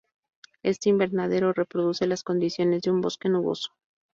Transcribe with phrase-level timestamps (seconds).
[0.63, 3.69] Este invernadero reproduce las condiciones de un bosque nuboso.